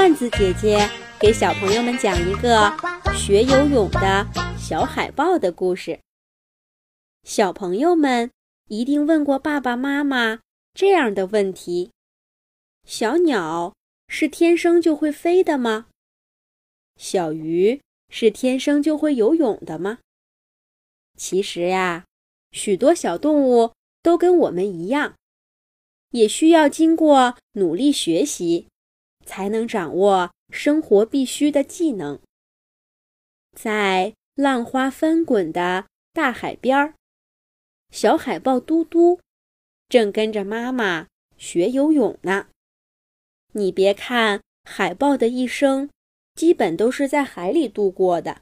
[0.00, 0.88] 罐子姐姐
[1.18, 2.72] 给小朋友们讲一个
[3.16, 4.24] 学游泳的
[4.56, 5.98] 小海豹的故事。
[7.24, 8.30] 小朋友们
[8.68, 10.38] 一定问过爸爸妈妈
[10.72, 11.90] 这样的问题：
[12.84, 13.74] 小鸟
[14.06, 15.88] 是天生就会飞的吗？
[16.96, 19.98] 小鱼是天生就会游泳的吗？
[21.16, 22.04] 其实呀，
[22.52, 25.16] 许多小动物都跟我们一样，
[26.12, 28.68] 也需要经过努力学习。
[29.28, 32.18] 才能掌握生活必须的技能。
[33.52, 36.94] 在浪花翻滚的大海边儿，
[37.90, 39.20] 小海豹嘟嘟
[39.86, 42.48] 正跟着妈妈学游泳呢。
[43.52, 45.90] 你别看海豹的一生
[46.34, 48.40] 基本都是在海里度过的，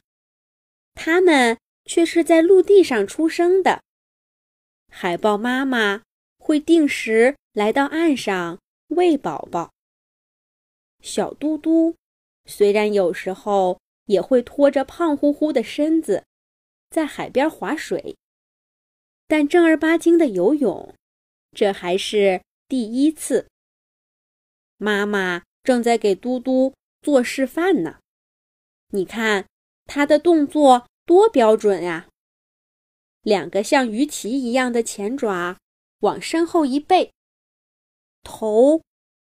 [0.95, 3.81] 它们却是在陆地上出生的。
[4.89, 6.03] 海豹妈妈
[6.39, 9.73] 会定时来到岸上喂宝宝。
[11.07, 11.95] 小嘟嘟
[12.45, 16.25] 虽然有时候也会拖着胖乎乎的身子
[16.89, 18.17] 在海边划水，
[19.25, 20.93] 但正儿八经的游泳，
[21.51, 23.47] 这还是第一次。
[24.77, 27.99] 妈妈正在给嘟嘟做示范呢，
[28.89, 29.47] 你看
[29.85, 32.09] 他的动作多标准呀！
[33.21, 35.57] 两个像鱼鳍一样的前爪
[35.99, 37.11] 往身后一背，
[38.23, 38.81] 头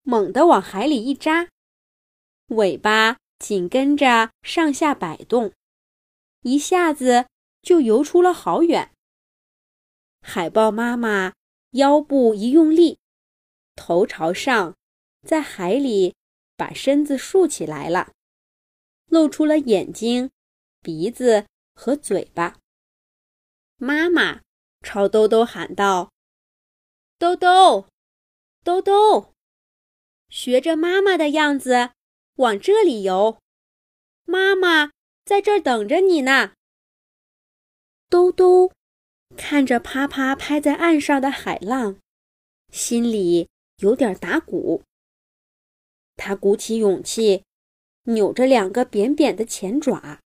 [0.03, 1.49] 猛地往海里一扎。
[2.49, 5.53] 尾巴紧跟着上下摆动，
[6.43, 7.27] 一下子
[7.61, 8.93] 就游出了好远。
[10.21, 11.35] 海豹妈妈
[11.73, 13.01] 腰部一用力，
[13.75, 14.77] 头朝上，
[15.27, 16.15] 在海里
[16.57, 18.13] 把身子竖起来了，
[19.07, 20.31] 露出了眼睛、
[20.81, 22.59] 鼻子和嘴巴。
[23.77, 24.43] 妈妈
[24.83, 26.13] 朝兜兜喊道
[27.19, 27.89] ：“兜兜，
[28.63, 29.33] 兜兜，
[30.29, 31.91] 学着妈妈的样子。”
[32.37, 33.39] 往这里游，
[34.25, 34.91] 妈妈
[35.25, 36.53] 在这儿等着你呢。
[38.11, 38.71] 兜兜
[39.39, 41.99] 看着啪啪拍在岸上的海浪，
[42.71, 44.83] 心里有点打鼓。
[46.17, 47.45] 他鼓起勇气，
[48.03, 50.21] 扭着两个扁扁的前爪，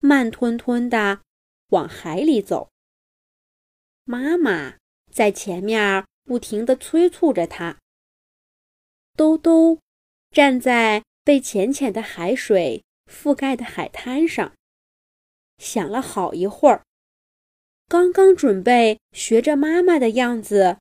[0.00, 1.22] 慢吞吞地
[1.68, 2.70] 往海里走。
[4.02, 4.76] 妈妈
[5.12, 7.78] 在前面不停地催促着他。
[9.16, 9.78] 兜兜
[10.32, 11.04] 站在。
[11.24, 14.54] 被浅浅的海水覆盖的海滩上，
[15.58, 16.82] 想了好一会儿，
[17.86, 20.78] 刚刚准备学着妈妈的样子，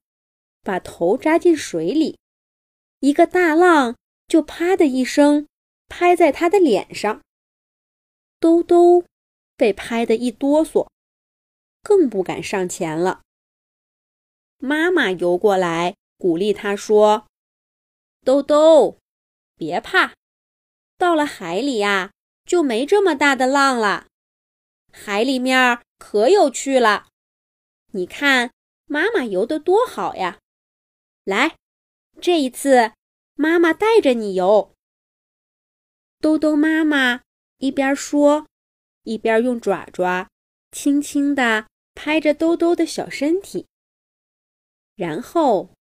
[0.61, 2.17] 把头扎进水里，
[2.99, 3.95] 一个大浪
[4.27, 5.47] 就啪的一声
[5.87, 7.21] 拍在他的脸上。
[8.39, 9.05] 兜兜
[9.55, 10.87] 被拍得一哆嗦，
[11.83, 13.21] 更不敢上前了。
[14.57, 17.27] 妈妈游过来鼓励他说
[18.25, 18.97] ：“兜兜，
[19.55, 20.13] 别怕。”
[21.01, 22.11] 到了海里呀，
[22.45, 24.05] 就没这么大的浪了。
[24.93, 27.07] 海里面可有趣了，
[27.93, 28.51] 你看
[28.85, 30.37] 妈妈游的多好呀！
[31.23, 31.55] 来，
[32.21, 32.91] 这一次
[33.33, 34.75] 妈妈带着你游。
[36.19, 37.21] 兜兜妈妈
[37.57, 38.45] 一边说，
[39.01, 40.29] 一边用爪爪
[40.71, 43.65] 轻轻地拍着兜兜的小身体，
[44.95, 45.71] 然后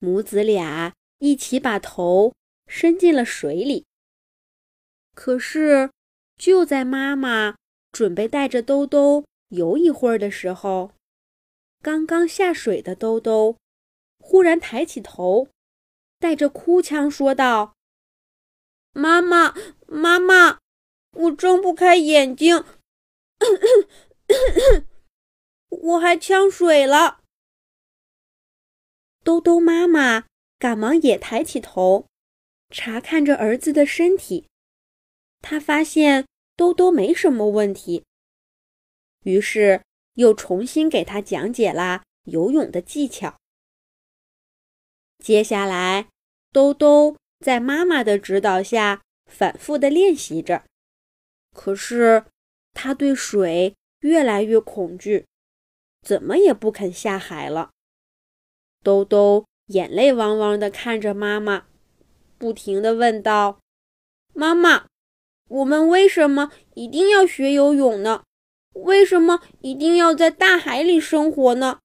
[0.00, 2.34] 母子俩一起把头
[2.66, 3.86] 伸进了水里。
[5.14, 5.90] 可是，
[6.36, 7.56] 就在妈妈
[7.92, 10.92] 准备带着兜兜游一会儿的时候，
[11.80, 13.56] 刚刚下水的兜兜
[14.18, 15.48] 忽然抬起头，
[16.18, 17.74] 带着哭腔说道
[18.92, 19.54] ：“妈妈，
[19.86, 20.58] 妈妈，
[21.12, 22.64] 我睁不开眼睛，
[25.68, 27.20] 我还呛水了。”
[29.22, 30.26] 兜兜妈妈
[30.58, 32.06] 赶忙也抬起头，
[32.70, 34.48] 查看着儿子的身体。
[35.46, 38.02] 他发现兜兜没什么问题，
[39.24, 39.82] 于是
[40.14, 43.36] 又重新给他讲解了游泳的技巧。
[45.18, 46.08] 接下来，
[46.50, 50.64] 兜兜在妈妈的指导下反复的练习着，
[51.52, 52.24] 可是
[52.72, 55.26] 他对水越来越恐惧，
[56.00, 57.70] 怎么也不肯下海了。
[58.82, 61.66] 兜兜眼泪汪汪的看着妈妈，
[62.38, 63.60] 不停的问道
[64.32, 64.86] ：“妈妈。”
[65.48, 68.24] 我们为什么一定要学游泳呢？
[68.72, 71.78] 为什么一定要在大海里生活呢？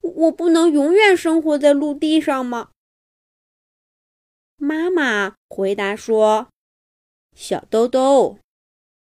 [0.00, 2.70] 我不能永远生活在陆地上吗？
[4.56, 6.48] 妈妈回答说
[7.34, 8.38] ：“小兜兜，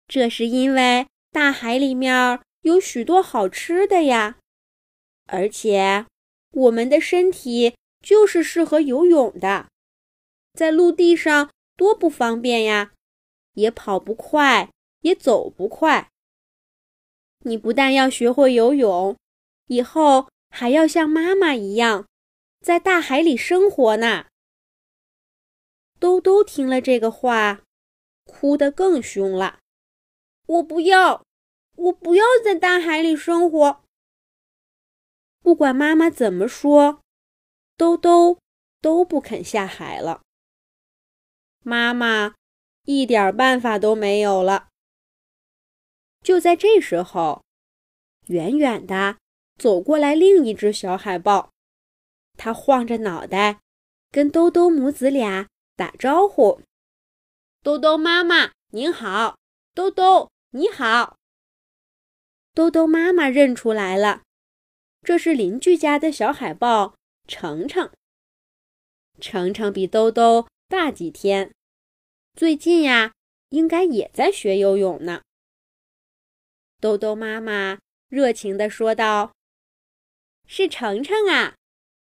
[0.09, 4.39] 这是因为大海里面有许多好吃的呀，
[5.27, 6.07] 而且
[6.53, 9.69] 我们的身体就是适合游泳的，
[10.55, 12.92] 在陆地上多不方便呀，
[13.55, 14.71] 也跑不快，
[15.01, 16.11] 也走不快。
[17.41, 19.17] 你不但要学会游泳，
[19.67, 22.07] 以后还要像妈妈一样，
[22.61, 24.27] 在大海里生活呢。
[25.99, 27.63] 兜兜听了这个话，
[28.25, 29.61] 哭得更凶了。
[30.47, 31.25] 我不要，
[31.77, 33.85] 我不要在大海里生活。
[35.41, 37.03] 不管妈妈怎么说，
[37.77, 38.39] 兜兜
[38.81, 40.23] 都不肯下海了。
[41.65, 42.35] 妈妈
[42.85, 44.69] 一点办法都没有了。
[46.23, 47.45] 就在这时候，
[48.27, 49.19] 远远的
[49.59, 51.51] 走过来另一只小海豹，
[52.37, 53.61] 它晃着脑袋，
[54.11, 56.61] 跟兜兜母子俩打招呼
[57.63, 59.37] ：“兜兜妈妈您好，
[59.75, 61.17] 兜兜你好。”
[62.55, 64.23] 兜兜妈妈认出来了，
[65.03, 66.95] 这是邻居家的小海豹
[67.27, 67.91] 程程。
[69.21, 71.53] 程程比兜兜大几天，
[72.35, 73.13] 最近呀，
[73.51, 75.23] 应该也在学游泳呢。
[76.81, 79.35] 豆豆妈妈热情地说道
[80.49, 81.57] ：“是程程啊，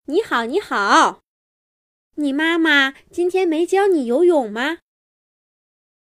[0.06, 1.22] 你好，你好，
[2.16, 4.80] 你妈妈今天没教你游泳吗？”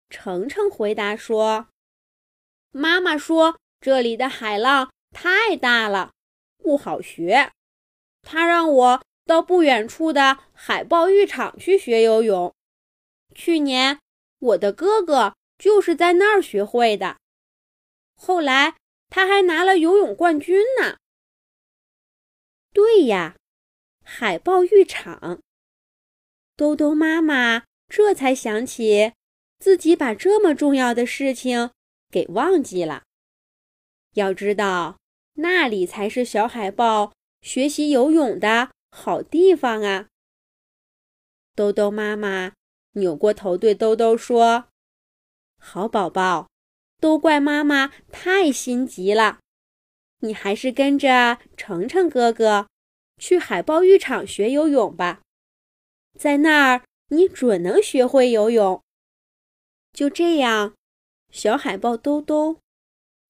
[0.08, 1.68] 程程回答说
[2.70, 6.12] ：“妈妈说这里的海浪太大了，
[6.56, 7.50] 不好学，
[8.22, 12.54] 她让我到不远处的海豹浴场去学游泳。
[13.34, 13.98] 去年
[14.44, 17.18] 我的哥哥就是在那儿学会的。”
[18.14, 18.76] 后来
[19.08, 20.98] 他还拿了游泳冠军呢。
[22.72, 23.36] 对呀，
[24.02, 25.40] 海豹浴场。
[26.56, 29.12] 兜兜妈妈这才想起
[29.58, 31.70] 自己把这么重要的事情
[32.10, 33.04] 给忘记了。
[34.14, 34.98] 要知道，
[35.34, 40.08] 那里才是小海豹学习游泳的好地方啊！
[41.56, 42.52] 兜兜妈妈
[42.94, 44.64] 扭过头对兜兜说
[45.58, 46.48] ：“好宝宝。”
[47.00, 49.40] 都怪妈妈太心急了，
[50.20, 52.68] 你还是跟着程程哥哥
[53.18, 55.20] 去海豹浴场学游泳吧，
[56.18, 58.82] 在那儿你准能学会游泳。
[59.92, 60.74] 就这样，
[61.30, 62.58] 小海豹兜兜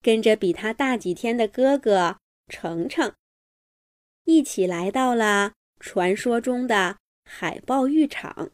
[0.01, 3.13] 跟着比他大几天的哥哥程程，
[4.25, 8.53] 一起来到了传说中的海豹浴场。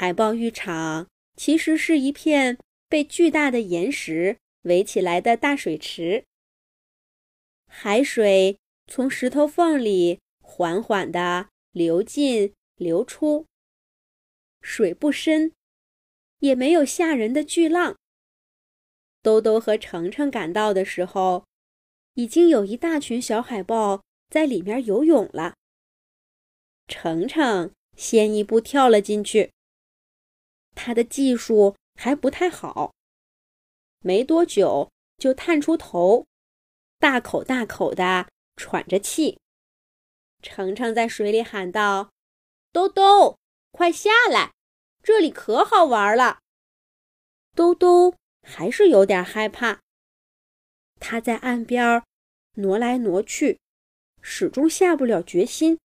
[0.00, 2.56] 海豹浴场其实是一片。
[2.88, 6.24] 被巨大的岩石围起来的大水池，
[7.66, 13.44] 海水从石头缝里缓缓地流进流出。
[14.62, 15.52] 水不深，
[16.38, 17.98] 也没有吓人的巨浪。
[19.20, 21.44] 兜兜和程程赶到的时候，
[22.14, 25.56] 已经有一大群小海豹在里面游泳了。
[26.86, 29.50] 程程先一步跳了进去，
[30.78, 31.74] 他的技术。
[32.00, 32.94] 还不太好，
[34.02, 36.28] 没多久就探出头，
[37.00, 39.40] 大口大口的喘着气。
[40.44, 42.12] 程程在水里喊道
[42.70, 43.36] ：“兜兜，
[43.72, 44.52] 快下来，
[45.02, 46.38] 这里可好玩了。”
[47.56, 48.14] 兜兜
[48.44, 49.80] 还是有点害怕，
[51.00, 52.04] 他在岸边
[52.54, 53.58] 挪来挪去，
[54.22, 55.80] 始终下不了决心。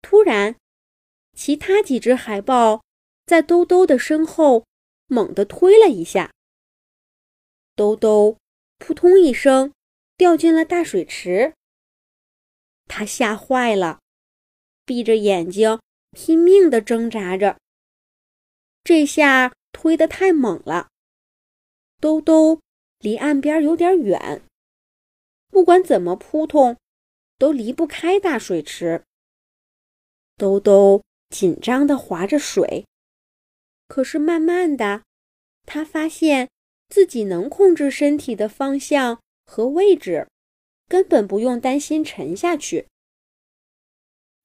[0.00, 0.56] 突然，
[1.36, 2.82] 其他几只海豹。
[3.24, 4.66] 在兜兜的身后
[5.06, 6.32] 猛地推了一下，
[7.74, 8.36] 兜兜
[8.78, 9.72] 扑通一声
[10.16, 11.54] 掉进了大水池。
[12.86, 14.00] 他吓坏了，
[14.84, 15.80] 闭着眼睛
[16.10, 17.58] 拼命地挣扎着。
[18.84, 20.88] 这下推得太猛了，
[22.00, 22.60] 兜兜
[22.98, 24.42] 离岸边有点远，
[25.48, 26.76] 不管怎么扑通，
[27.38, 29.04] 都离不开大水池。
[30.36, 32.84] 兜兜紧张地划着水。
[33.92, 35.02] 可是慢慢的，
[35.66, 36.48] 他发现
[36.88, 40.26] 自己能控制身体的方向和位置，
[40.88, 42.88] 根本不用担心沉下去。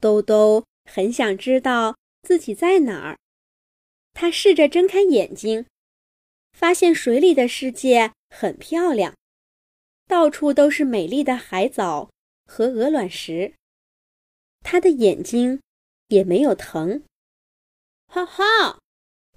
[0.02, 3.18] 兜兜很想知道自己在哪儿，
[4.14, 5.66] 他试着睁开眼睛，
[6.52, 9.16] 发现水里的世界很漂亮，
[10.08, 12.10] 到处都是美丽的海藻
[12.46, 13.54] 和鹅卵石。
[14.60, 15.62] 他的眼睛
[16.10, 17.06] 也没有疼，
[18.08, 18.80] 哈哈。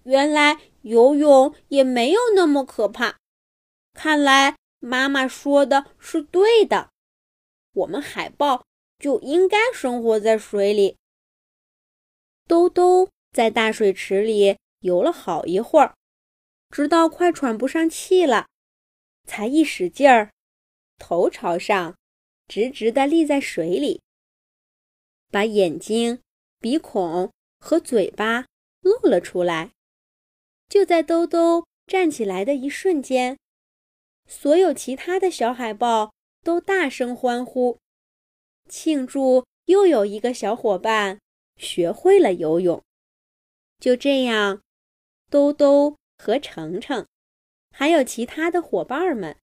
[0.04, 3.18] 原来游泳也没有那么可怕，
[3.92, 6.90] 看来妈妈说的是对的，
[7.72, 8.64] 我们海豹
[8.98, 10.96] 就应该生活在水里。
[12.46, 15.94] 兜兜在大水池里游了好一会儿，
[16.70, 18.48] 直到快喘不上气了，
[19.26, 20.30] 才一使劲儿，
[20.98, 21.96] 头朝上，
[22.48, 24.00] 直直地立在水里，
[25.30, 26.20] 把眼睛、
[26.58, 28.46] 鼻孔和嘴巴。
[28.82, 29.72] 露了出来。
[30.70, 33.36] 就在兜兜站起来的一瞬间，
[34.28, 37.80] 所有其他的小海豹都大声欢呼，
[38.68, 41.18] 庆祝又有一个小伙伴
[41.56, 42.80] 学会了游泳。
[43.80, 44.62] 就这样，
[45.28, 47.04] 兜兜和程程，
[47.72, 49.36] 还有其他的伙伴们，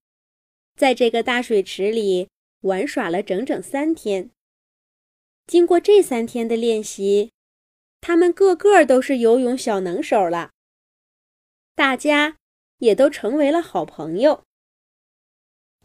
[0.78, 2.30] 在这个大水池里
[2.62, 4.32] 玩耍了整整三天。
[5.46, 7.32] 经过这三天的练习，
[8.00, 10.52] 他们个个都是游泳小能手了。
[11.78, 12.38] 大家
[12.80, 14.44] 也都成为了好朋友。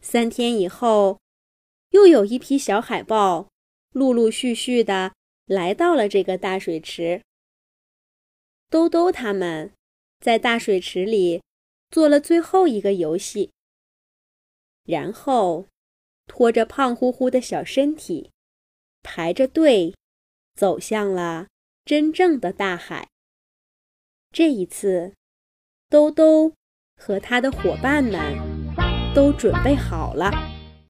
[0.01, 1.21] 三天以后，
[1.91, 3.51] 又有一批小海豹
[3.91, 5.13] 陆陆续续的
[5.45, 7.23] 来到了这个大水池。
[8.71, 9.75] 兜兜他们
[10.19, 11.43] 在大水池里
[11.91, 13.51] 做了最后一个游戏，
[14.85, 15.67] 然后
[16.27, 18.31] 拖着胖乎乎的小身体。
[19.03, 19.95] 排着队，
[20.55, 21.49] 走向了
[21.85, 23.11] 真正的大海。
[24.31, 25.13] 这一次，
[25.93, 26.51] 兜兜
[26.97, 28.19] 和他的伙伴们
[29.15, 30.52] 都准备好了。